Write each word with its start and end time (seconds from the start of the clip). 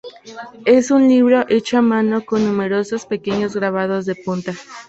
Es 0.65 0.89
un 0.89 1.07
libro 1.07 1.45
hecho 1.47 1.77
a 1.77 1.83
mano 1.83 2.25
con 2.25 2.43
numerosas 2.43 3.05
pequeños 3.05 3.55
grabados 3.55 4.07
de 4.07 4.15
punta. 4.15 4.51